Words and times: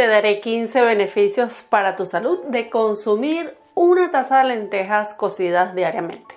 te 0.00 0.06
daré 0.06 0.40
15 0.40 0.80
beneficios 0.80 1.62
para 1.68 1.94
tu 1.94 2.06
salud 2.06 2.38
de 2.44 2.70
consumir 2.70 3.58
una 3.74 4.10
taza 4.10 4.38
de 4.38 4.44
lentejas 4.44 5.12
cocidas 5.12 5.74
diariamente. 5.74 6.36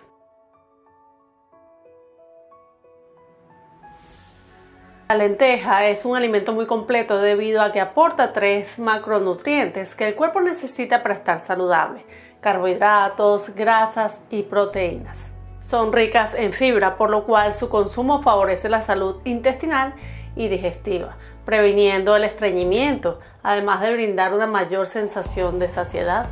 La 5.07 5.15
lenteja 5.15 5.87
es 5.87 6.03
un 6.03 6.17
alimento 6.17 6.51
muy 6.51 6.65
completo 6.65 7.21
debido 7.21 7.61
a 7.61 7.71
que 7.71 7.79
aporta 7.79 8.33
tres 8.33 8.79
macronutrientes 8.79 9.95
que 9.95 10.09
el 10.09 10.15
cuerpo 10.15 10.41
necesita 10.41 11.01
para 11.01 11.15
estar 11.15 11.39
saludable, 11.39 12.05
carbohidratos, 12.41 13.55
grasas 13.55 14.19
y 14.29 14.43
proteínas. 14.43 15.17
Son 15.61 15.93
ricas 15.93 16.33
en 16.33 16.51
fibra, 16.51 16.97
por 16.97 17.09
lo 17.09 17.23
cual 17.23 17.53
su 17.53 17.69
consumo 17.69 18.21
favorece 18.21 18.67
la 18.67 18.81
salud 18.81 19.21
intestinal 19.23 19.93
y 20.35 20.49
digestiva, 20.49 21.15
previniendo 21.45 22.15
el 22.15 22.23
estreñimiento, 22.23 23.19
además 23.41 23.81
de 23.81 23.93
brindar 23.93 24.33
una 24.33 24.47
mayor 24.47 24.87
sensación 24.87 25.59
de 25.59 25.69
saciedad. 25.69 26.27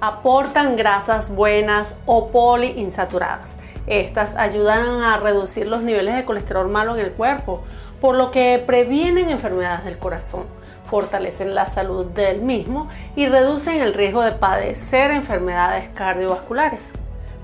Aportan 0.00 0.76
grasas 0.76 1.34
buenas 1.34 1.98
o 2.06 2.28
poliinsaturadas. 2.28 3.54
Estas 3.86 4.34
ayudan 4.36 5.02
a 5.02 5.16
reducir 5.18 5.66
los 5.66 5.82
niveles 5.82 6.16
de 6.16 6.24
colesterol 6.24 6.68
malo 6.68 6.96
en 6.96 7.04
el 7.04 7.12
cuerpo, 7.12 7.62
por 8.00 8.16
lo 8.16 8.30
que 8.30 8.62
previenen 8.66 9.30
enfermedades 9.30 9.84
del 9.84 9.98
corazón, 9.98 10.44
fortalecen 10.90 11.54
la 11.54 11.66
salud 11.66 12.06
del 12.06 12.42
mismo 12.42 12.88
y 13.14 13.26
reducen 13.26 13.80
el 13.80 13.94
riesgo 13.94 14.22
de 14.22 14.32
padecer 14.32 15.10
enfermedades 15.12 15.88
cardiovasculares. 15.90 16.92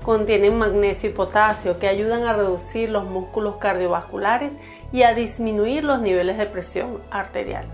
Contienen 0.03 0.57
magnesio 0.57 1.09
y 1.09 1.13
potasio 1.13 1.79
que 1.79 1.87
ayudan 1.87 2.23
a 2.23 2.33
reducir 2.33 2.89
los 2.89 3.05
músculos 3.05 3.55
cardiovasculares 3.57 4.53
y 4.91 5.03
a 5.03 5.13
disminuir 5.13 5.83
los 5.83 6.01
niveles 6.01 6.37
de 6.37 6.45
presión 6.45 7.01
arterial. 7.09 7.65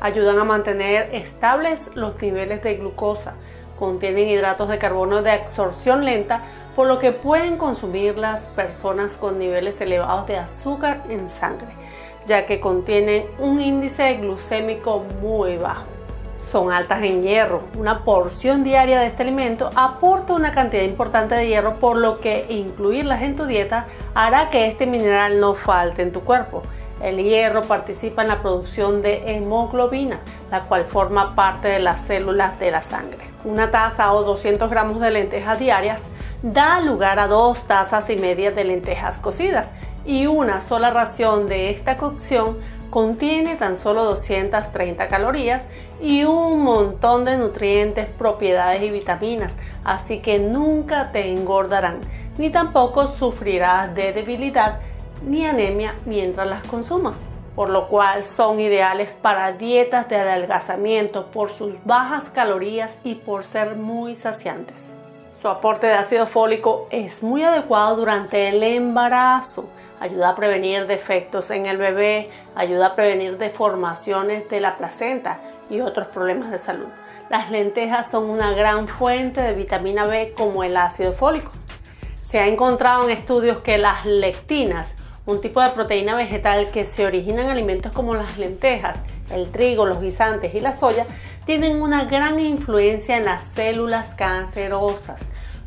Ayudan 0.00 0.38
a 0.38 0.44
mantener 0.44 1.14
estables 1.14 1.96
los 1.96 2.20
niveles 2.20 2.62
de 2.62 2.76
glucosa. 2.76 3.34
Contienen 3.78 4.28
hidratos 4.28 4.68
de 4.68 4.78
carbono 4.78 5.22
de 5.22 5.32
absorción 5.32 6.04
lenta, 6.04 6.42
por 6.76 6.86
lo 6.86 6.98
que 6.98 7.12
pueden 7.12 7.56
consumir 7.56 8.16
las 8.18 8.48
personas 8.48 9.16
con 9.16 9.38
niveles 9.38 9.80
elevados 9.80 10.26
de 10.26 10.36
azúcar 10.36 11.02
en 11.08 11.28
sangre 11.28 11.68
ya 12.28 12.44
que 12.44 12.60
contienen 12.60 13.24
un 13.38 13.58
índice 13.58 14.14
glucémico 14.16 15.00
muy 15.20 15.56
bajo. 15.56 15.97
Son 16.50 16.72
altas 16.72 17.02
en 17.02 17.22
hierro. 17.22 17.62
Una 17.76 18.04
porción 18.04 18.64
diaria 18.64 19.00
de 19.00 19.06
este 19.06 19.22
alimento 19.22 19.68
aporta 19.76 20.32
una 20.32 20.50
cantidad 20.50 20.82
importante 20.82 21.34
de 21.34 21.46
hierro, 21.46 21.74
por 21.74 21.96
lo 21.96 22.20
que 22.20 22.46
incluirlas 22.48 23.22
en 23.22 23.36
tu 23.36 23.44
dieta 23.44 23.86
hará 24.14 24.48
que 24.48 24.66
este 24.66 24.86
mineral 24.86 25.40
no 25.40 25.54
falte 25.54 26.02
en 26.02 26.12
tu 26.12 26.22
cuerpo. 26.22 26.62
El 27.02 27.22
hierro 27.22 27.62
participa 27.62 28.22
en 28.22 28.28
la 28.28 28.40
producción 28.40 29.02
de 29.02 29.36
hemoglobina, 29.36 30.20
la 30.50 30.62
cual 30.62 30.84
forma 30.84 31.34
parte 31.34 31.68
de 31.68 31.78
las 31.78 32.00
células 32.00 32.58
de 32.58 32.70
la 32.70 32.82
sangre. 32.82 33.20
Una 33.44 33.70
taza 33.70 34.12
o 34.12 34.24
200 34.24 34.68
gramos 34.70 35.00
de 35.00 35.10
lentejas 35.10 35.58
diarias 35.58 36.04
da 36.42 36.80
lugar 36.80 37.18
a 37.18 37.28
dos 37.28 37.66
tazas 37.66 38.08
y 38.10 38.16
media 38.16 38.50
de 38.50 38.64
lentejas 38.64 39.18
cocidas 39.18 39.74
y 40.04 40.26
una 40.26 40.60
sola 40.60 40.90
ración 40.90 41.46
de 41.46 41.70
esta 41.70 41.96
cocción 41.96 42.58
contiene 42.90 43.56
tan 43.56 43.76
solo 43.76 44.04
230 44.04 45.08
calorías 45.08 45.66
y 46.00 46.24
un 46.24 46.62
montón 46.62 47.24
de 47.24 47.36
nutrientes, 47.36 48.06
propiedades 48.06 48.82
y 48.82 48.90
vitaminas, 48.90 49.56
así 49.84 50.20
que 50.20 50.38
nunca 50.38 51.12
te 51.12 51.30
engordarán, 51.30 52.00
ni 52.38 52.50
tampoco 52.50 53.08
sufrirás 53.08 53.94
de 53.94 54.12
debilidad 54.12 54.80
ni 55.26 55.44
anemia 55.44 55.94
mientras 56.06 56.48
las 56.48 56.66
consumas, 56.66 57.18
por 57.54 57.70
lo 57.70 57.88
cual 57.88 58.24
son 58.24 58.60
ideales 58.60 59.12
para 59.12 59.52
dietas 59.52 60.08
de 60.08 60.16
adelgazamiento 60.16 61.26
por 61.26 61.50
sus 61.50 61.74
bajas 61.84 62.30
calorías 62.30 62.98
y 63.04 63.16
por 63.16 63.44
ser 63.44 63.76
muy 63.76 64.14
saciantes. 64.14 64.97
Su 65.40 65.46
aporte 65.46 65.86
de 65.86 65.92
ácido 65.92 66.26
fólico 66.26 66.88
es 66.90 67.22
muy 67.22 67.44
adecuado 67.44 67.94
durante 67.94 68.48
el 68.48 68.60
embarazo, 68.60 69.68
ayuda 70.00 70.30
a 70.30 70.34
prevenir 70.34 70.88
defectos 70.88 71.52
en 71.52 71.66
el 71.66 71.76
bebé, 71.76 72.28
ayuda 72.56 72.86
a 72.86 72.94
prevenir 72.96 73.38
deformaciones 73.38 74.50
de 74.50 74.58
la 74.58 74.76
placenta 74.76 75.38
y 75.70 75.80
otros 75.80 76.08
problemas 76.08 76.50
de 76.50 76.58
salud. 76.58 76.88
Las 77.30 77.52
lentejas 77.52 78.10
son 78.10 78.28
una 78.28 78.50
gran 78.50 78.88
fuente 78.88 79.40
de 79.40 79.52
vitamina 79.52 80.06
B 80.06 80.32
como 80.36 80.64
el 80.64 80.76
ácido 80.76 81.12
fólico. 81.12 81.52
Se 82.24 82.40
ha 82.40 82.48
encontrado 82.48 83.04
en 83.04 83.16
estudios 83.16 83.58
que 83.58 83.78
las 83.78 84.06
lectinas, 84.06 84.96
un 85.24 85.40
tipo 85.40 85.60
de 85.60 85.70
proteína 85.70 86.16
vegetal 86.16 86.72
que 86.72 86.84
se 86.84 87.06
origina 87.06 87.42
en 87.42 87.50
alimentos 87.50 87.92
como 87.92 88.14
las 88.16 88.38
lentejas, 88.38 88.98
el 89.30 89.50
trigo, 89.50 89.86
los 89.86 90.00
guisantes 90.00 90.54
y 90.54 90.60
la 90.60 90.76
soya, 90.76 91.06
tienen 91.46 91.80
una 91.80 92.04
gran 92.04 92.38
influencia 92.38 93.16
en 93.16 93.24
las 93.24 93.42
células 93.42 94.14
cancerosas 94.14 95.20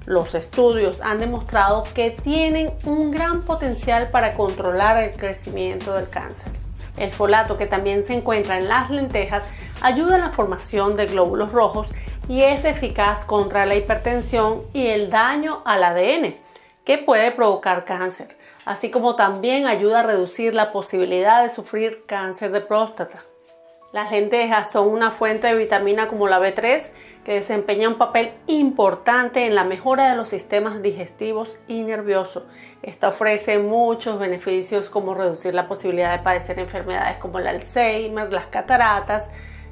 los 0.05 0.33
estudios 0.33 0.99
han 1.01 1.19
demostrado 1.19 1.83
que 1.93 2.11
tienen 2.11 2.73
un 2.85 3.11
gran 3.11 3.43
potencial 3.43 4.09
para 4.09 4.33
controlar 4.33 4.97
el 4.97 5.11
crecimiento 5.15 5.93
del 5.93 6.09
cáncer. 6.09 6.51
El 6.97 7.11
folato, 7.11 7.57
que 7.57 7.67
también 7.67 8.03
se 8.03 8.13
encuentra 8.13 8.57
en 8.57 8.67
las 8.67 8.89
lentejas, 8.89 9.43
ayuda 9.81 10.15
en 10.15 10.21
la 10.21 10.31
formación 10.31 10.95
de 10.95 11.05
glóbulos 11.05 11.51
rojos 11.51 11.89
y 12.27 12.41
es 12.41 12.65
eficaz 12.65 13.25
contra 13.25 13.65
la 13.65 13.75
hipertensión 13.75 14.63
y 14.73 14.87
el 14.87 15.09
daño 15.09 15.61
al 15.65 15.83
ADN, 15.83 16.35
que 16.83 16.97
puede 16.97 17.31
provocar 17.31 17.85
cáncer, 17.85 18.37
así 18.65 18.89
como 18.91 19.15
también 19.15 19.67
ayuda 19.67 20.01
a 20.01 20.03
reducir 20.03 20.53
la 20.53 20.71
posibilidad 20.71 21.43
de 21.43 21.49
sufrir 21.49 22.03
cáncer 22.07 22.51
de 22.51 22.61
próstata. 22.61 23.19
Las 23.93 24.09
lentejas 24.09 24.71
son 24.71 24.87
una 24.87 25.11
fuente 25.11 25.47
de 25.47 25.55
vitamina 25.55 26.07
como 26.07 26.29
la 26.29 26.39
B3 26.39 26.81
que 27.25 27.33
desempeña 27.33 27.89
un 27.89 27.97
papel 27.97 28.31
importante 28.47 29.45
en 29.45 29.53
la 29.53 29.65
mejora 29.65 30.09
de 30.09 30.15
los 30.15 30.29
sistemas 30.29 30.81
digestivos 30.81 31.59
y 31.67 31.81
nerviosos. 31.81 32.43
Esta 32.83 33.09
ofrece 33.09 33.59
muchos 33.59 34.17
beneficios 34.17 34.89
como 34.89 35.13
reducir 35.13 35.53
la 35.53 35.67
posibilidad 35.67 36.17
de 36.17 36.23
padecer 36.23 36.57
enfermedades 36.57 37.17
como 37.17 37.39
el 37.39 37.47
Alzheimer, 37.47 38.31
las 38.31 38.45
cataratas, 38.45 39.29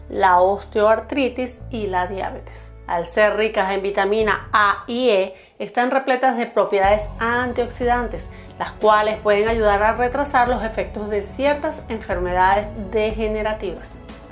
la 0.09 0.41
osteoartritis 0.41 1.57
y 1.69 1.87
la 1.87 2.07
diabetes. 2.07 2.57
Al 2.87 3.05
ser 3.05 3.37
ricas 3.37 3.71
en 3.71 3.81
vitamina 3.81 4.49
A 4.51 4.83
y 4.85 5.11
E, 5.11 5.35
están 5.59 5.91
repletas 5.91 6.35
de 6.35 6.45
propiedades 6.45 7.07
antioxidantes, 7.19 8.27
las 8.57 8.73
cuales 8.73 9.17
pueden 9.19 9.47
ayudar 9.47 9.81
a 9.81 9.93
retrasar 9.93 10.49
los 10.49 10.61
efectos 10.61 11.09
de 11.09 11.23
ciertas 11.23 11.85
enfermedades 11.87 12.67
degenerativas. 12.91 13.87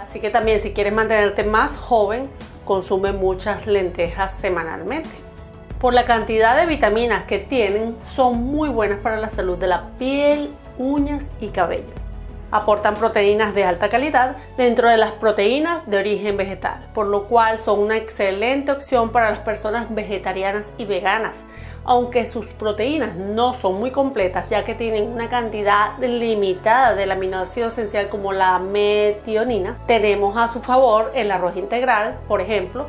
Así 0.08 0.20
que 0.20 0.30
también 0.30 0.62
si 0.62 0.72
quieres 0.72 0.94
mantenerte 0.94 1.44
más 1.44 1.78
joven, 1.78 2.30
consume 2.66 3.12
muchas 3.12 3.68
lentejas 3.68 4.32
semanalmente. 4.32 5.10
Por 5.80 5.94
la 5.94 6.06
cantidad 6.06 6.56
de 6.56 6.66
vitaminas 6.66 7.26
que 7.26 7.40
tienen, 7.40 7.96
son 8.02 8.44
muy 8.44 8.70
buenas 8.70 9.00
para 9.00 9.18
la 9.18 9.30
salud 9.30 9.58
de 9.58 9.68
la 9.68 9.90
piel, 10.00 10.50
uñas 10.78 11.30
y 11.40 11.50
cabello. 11.50 12.07
Aportan 12.50 12.96
proteínas 12.96 13.54
de 13.54 13.66
alta 13.66 13.90
calidad 13.90 14.38
dentro 14.56 14.90
de 14.90 14.96
las 14.96 15.12
proteínas 15.12 15.86
de 15.86 15.98
origen 15.98 16.38
vegetal, 16.38 16.88
por 16.94 17.08
lo 17.08 17.28
cual 17.28 17.60
son 17.60 17.80
una 17.80 17.98
excelente 17.98 18.72
opción 18.72 19.12
para 19.12 19.32
las 19.32 19.40
personas 19.40 19.94
vegetarianas 19.94 20.74
y 20.78 20.86
veganas, 20.86 21.36
aunque 21.84 22.26
sus 22.26 22.46
proteínas 22.48 23.18
no 23.18 23.54
son 23.54 23.80
muy 23.80 23.92
completas 23.92 24.50
ya 24.50 24.64
que 24.64 24.76
tienen 24.76 25.12
una 25.12 25.28
cantidad 25.28 25.98
limitada 26.00 26.96
del 26.96 27.12
aminoácido 27.12 27.68
esencial 27.68 28.08
como 28.08 28.32
la 28.32 28.60
metionina, 28.60 29.78
tenemos 29.86 30.38
a 30.38 30.48
su 30.48 30.62
favor 30.62 31.12
el 31.16 31.32
arroz 31.32 31.58
integral, 31.58 32.16
por 32.30 32.40
ejemplo, 32.40 32.88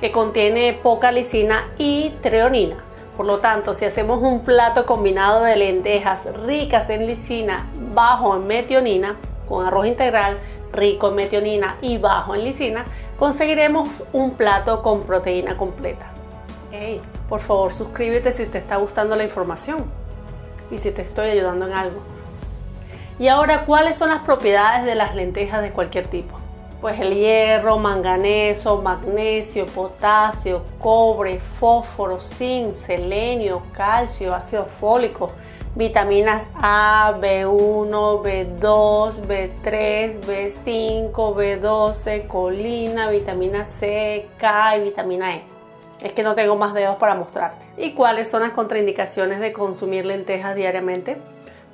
que 0.00 0.12
contiene 0.12 0.74
poca 0.74 1.10
lisina 1.12 1.64
y 1.78 2.10
treonina. 2.20 2.84
Por 3.16 3.26
lo 3.26 3.38
tanto, 3.38 3.74
si 3.74 3.84
hacemos 3.84 4.22
un 4.22 4.44
plato 4.44 4.86
combinado 4.86 5.42
de 5.42 5.56
lentejas 5.56 6.28
ricas 6.46 6.88
en 6.88 7.04
lisina, 7.06 7.66
bajo 7.98 8.36
en 8.36 8.46
metionina, 8.46 9.16
con 9.48 9.66
arroz 9.66 9.88
integral 9.88 10.38
rico 10.72 11.08
en 11.08 11.16
metionina 11.16 11.78
y 11.80 11.98
bajo 11.98 12.36
en 12.36 12.44
lisina, 12.44 12.84
conseguiremos 13.18 14.04
un 14.12 14.34
plato 14.34 14.82
con 14.84 15.02
proteína 15.02 15.56
completa. 15.56 16.06
Hey, 16.70 17.00
por 17.28 17.40
favor 17.40 17.74
suscríbete 17.74 18.32
si 18.32 18.46
te 18.46 18.58
está 18.58 18.76
gustando 18.76 19.16
la 19.16 19.24
información 19.24 19.84
y 20.70 20.78
si 20.78 20.92
te 20.92 21.02
estoy 21.02 21.30
ayudando 21.30 21.66
en 21.66 21.72
algo. 21.72 22.00
Y 23.18 23.26
ahora, 23.26 23.64
¿cuáles 23.64 23.96
son 23.96 24.10
las 24.10 24.22
propiedades 24.22 24.84
de 24.84 24.94
las 24.94 25.16
lentejas 25.16 25.60
de 25.60 25.72
cualquier 25.72 26.06
tipo? 26.06 26.38
Pues 26.80 27.00
el 27.00 27.16
hierro, 27.16 27.78
manganeso, 27.78 28.80
magnesio, 28.80 29.66
potasio, 29.66 30.62
cobre, 30.78 31.40
fósforo, 31.40 32.20
zinc, 32.20 32.74
selenio, 32.74 33.62
calcio, 33.72 34.32
ácido 34.32 34.66
fólico, 34.66 35.32
vitaminas 35.78 36.50
A, 36.56 37.14
B1, 37.20 37.92
B2, 38.20 39.12
B3, 39.28 40.20
B5, 40.26 41.12
B12, 41.12 42.26
colina, 42.26 43.08
vitamina 43.08 43.64
C, 43.64 44.26
K 44.38 44.76
y 44.76 44.80
vitamina 44.80 45.36
E. 45.36 45.44
Es 46.00 46.12
que 46.12 46.24
no 46.24 46.34
tengo 46.34 46.56
más 46.56 46.74
dedos 46.74 46.96
para 46.96 47.14
mostrarte. 47.14 47.64
¿Y 47.76 47.92
cuáles 47.92 48.28
son 48.28 48.42
las 48.42 48.50
contraindicaciones 48.50 49.38
de 49.38 49.52
consumir 49.52 50.04
lentejas 50.04 50.56
diariamente? 50.56 51.16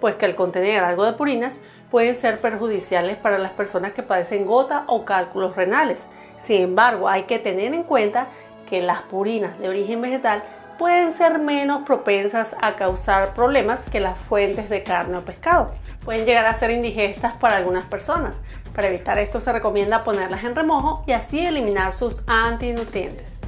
Pues 0.02 0.16
que 0.16 0.26
al 0.26 0.34
contener 0.34 0.84
algo 0.84 1.06
de 1.06 1.14
purinas 1.14 1.58
pueden 1.90 2.14
ser 2.14 2.38
perjudiciales 2.40 3.16
para 3.16 3.38
las 3.38 3.52
personas 3.52 3.92
que 3.92 4.02
padecen 4.02 4.44
gota 4.44 4.84
o 4.86 5.06
cálculos 5.06 5.56
renales. 5.56 6.04
Sin 6.38 6.60
embargo, 6.60 7.08
hay 7.08 7.22
que 7.22 7.38
tener 7.38 7.72
en 7.72 7.84
cuenta 7.84 8.26
que 8.68 8.82
las 8.82 9.00
purinas 9.02 9.58
de 9.58 9.70
origen 9.70 10.02
vegetal 10.02 10.42
pueden 10.78 11.12
ser 11.12 11.38
menos 11.38 11.84
propensas 11.84 12.56
a 12.60 12.72
causar 12.72 13.34
problemas 13.34 13.88
que 13.88 14.00
las 14.00 14.18
fuentes 14.18 14.68
de 14.68 14.82
carne 14.82 15.16
o 15.16 15.24
pescado. 15.24 15.74
Pueden 16.04 16.26
llegar 16.26 16.46
a 16.46 16.54
ser 16.54 16.70
indigestas 16.70 17.34
para 17.34 17.56
algunas 17.56 17.86
personas. 17.86 18.34
Para 18.74 18.88
evitar 18.88 19.18
esto 19.18 19.40
se 19.40 19.52
recomienda 19.52 20.04
ponerlas 20.04 20.44
en 20.44 20.54
remojo 20.54 21.04
y 21.06 21.12
así 21.12 21.44
eliminar 21.44 21.92
sus 21.92 22.24
antinutrientes. 22.26 23.38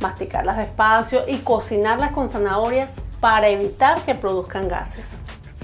Masticarlas 0.00 0.56
despacio 0.56 1.22
y 1.26 1.38
cocinarlas 1.38 2.12
con 2.12 2.28
zanahorias 2.28 2.90
para 3.20 3.48
evitar 3.48 4.00
que 4.02 4.14
produzcan 4.14 4.68
gases. 4.68 5.06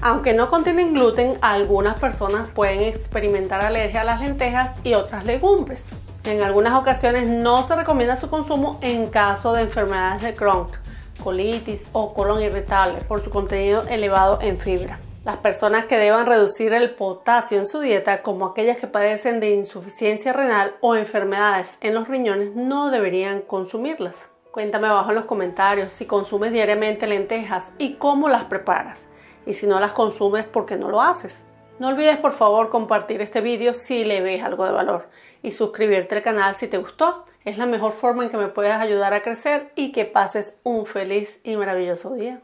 Aunque 0.01 0.33
no 0.33 0.49
contienen 0.49 0.93
gluten, 0.93 1.37
algunas 1.41 1.99
personas 1.99 2.49
pueden 2.49 2.81
experimentar 2.81 3.61
alergia 3.61 4.01
a 4.01 4.05
las 4.05 4.21
lentejas 4.21 4.71
y 4.83 4.95
otras 4.95 5.25
legumbres. 5.25 5.87
En 6.25 6.41
algunas 6.41 6.73
ocasiones 6.73 7.27
no 7.27 7.63
se 7.63 7.75
recomienda 7.75 8.15
su 8.15 8.29
consumo 8.29 8.79
en 8.81 9.07
caso 9.07 9.53
de 9.53 9.63
enfermedades 9.63 10.21
de 10.21 10.33
Crohn, 10.33 10.67
colitis 11.23 11.87
o 11.93 12.13
colon 12.13 12.41
irritable 12.41 13.01
por 13.01 13.21
su 13.21 13.29
contenido 13.29 13.83
elevado 13.89 14.39
en 14.41 14.57
fibra. 14.57 14.99
Las 15.23 15.37
personas 15.37 15.85
que 15.85 15.97
deban 15.97 16.25
reducir 16.25 16.73
el 16.73 16.95
potasio 16.95 17.57
en 17.57 17.65
su 17.65 17.79
dieta, 17.79 18.21
como 18.21 18.45
aquellas 18.45 18.77
que 18.77 18.87
padecen 18.87 19.39
de 19.39 19.51
insuficiencia 19.51 20.33
renal 20.33 20.75
o 20.81 20.95
enfermedades 20.95 21.77
en 21.79 21.93
los 21.93 22.09
riñones, 22.09 22.55
no 22.55 22.91
deberían 22.91 23.41
consumirlas. 23.41 24.15
Cuéntame 24.51 24.87
abajo 24.87 25.11
en 25.11 25.15
los 25.15 25.25
comentarios 25.25 25.93
si 25.93 26.05
consumes 26.05 26.51
diariamente 26.51 27.07
lentejas 27.07 27.71
y 27.77 27.93
cómo 27.93 28.27
las 28.27 28.43
preparas. 28.43 29.05
Y 29.45 29.53
si 29.53 29.65
no 29.65 29.79
las 29.79 29.93
consumes, 29.93 30.45
¿por 30.45 30.65
qué 30.65 30.75
no 30.75 30.89
lo 30.89 31.01
haces? 31.01 31.45
No 31.79 31.87
olvides 31.87 32.17
por 32.17 32.33
favor 32.33 32.69
compartir 32.69 33.21
este 33.21 33.41
vídeo 33.41 33.73
si 33.73 34.03
le 34.03 34.21
ves 34.21 34.43
algo 34.43 34.65
de 34.65 34.71
valor 34.71 35.07
y 35.41 35.51
suscribirte 35.51 36.15
al 36.15 36.21
canal 36.21 36.53
si 36.53 36.67
te 36.67 36.77
gustó. 36.77 37.25
Es 37.45 37.57
la 37.57 37.65
mejor 37.65 37.93
forma 37.93 38.23
en 38.23 38.29
que 38.29 38.37
me 38.37 38.47
puedas 38.47 38.81
ayudar 38.81 39.13
a 39.13 39.21
crecer 39.21 39.71
y 39.75 39.91
que 39.91 40.05
pases 40.05 40.61
un 40.63 40.85
feliz 40.85 41.41
y 41.43 41.57
maravilloso 41.57 42.13
día. 42.13 42.41